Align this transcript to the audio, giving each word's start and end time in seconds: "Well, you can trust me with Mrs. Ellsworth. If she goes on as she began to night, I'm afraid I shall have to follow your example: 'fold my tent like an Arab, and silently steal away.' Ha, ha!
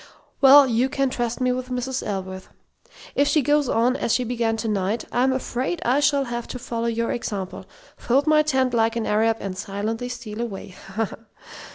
"Well, 0.41 0.65
you 0.65 0.89
can 0.89 1.11
trust 1.11 1.39
me 1.39 1.51
with 1.51 1.69
Mrs. 1.69 2.01
Ellsworth. 2.03 2.49
If 3.13 3.27
she 3.27 3.43
goes 3.43 3.69
on 3.69 3.95
as 3.95 4.11
she 4.11 4.23
began 4.23 4.57
to 4.57 4.67
night, 4.67 5.05
I'm 5.11 5.31
afraid 5.31 5.79
I 5.85 5.99
shall 5.99 6.23
have 6.23 6.47
to 6.47 6.57
follow 6.57 6.87
your 6.87 7.11
example: 7.11 7.67
'fold 7.97 8.25
my 8.25 8.41
tent 8.41 8.73
like 8.73 8.95
an 8.95 9.05
Arab, 9.05 9.37
and 9.39 9.55
silently 9.55 10.09
steal 10.09 10.41
away.' 10.41 10.69
Ha, 10.95 11.05
ha! 11.05 11.15